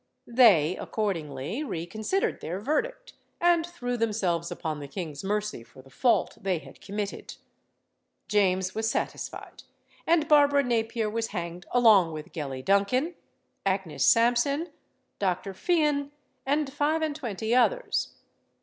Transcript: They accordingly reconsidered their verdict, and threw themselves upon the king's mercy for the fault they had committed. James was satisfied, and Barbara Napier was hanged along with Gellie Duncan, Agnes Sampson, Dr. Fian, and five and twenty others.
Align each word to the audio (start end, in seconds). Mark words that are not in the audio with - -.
They 0.33 0.75
accordingly 0.77 1.63
reconsidered 1.63 2.41
their 2.41 2.57
verdict, 2.59 3.13
and 3.39 3.63
threw 3.67 3.97
themselves 3.97 4.49
upon 4.49 4.79
the 4.79 4.87
king's 4.87 5.23
mercy 5.23 5.61
for 5.63 5.83
the 5.83 5.91
fault 5.91 6.39
they 6.41 6.57
had 6.57 6.81
committed. 6.81 7.35
James 8.27 8.73
was 8.73 8.89
satisfied, 8.89 9.61
and 10.07 10.27
Barbara 10.27 10.63
Napier 10.63 11.07
was 11.07 11.27
hanged 11.27 11.67
along 11.69 12.13
with 12.13 12.31
Gellie 12.33 12.65
Duncan, 12.65 13.13
Agnes 13.63 14.03
Sampson, 14.03 14.71
Dr. 15.19 15.53
Fian, 15.53 16.11
and 16.47 16.73
five 16.73 17.03
and 17.03 17.15
twenty 17.15 17.53
others. 17.53 18.15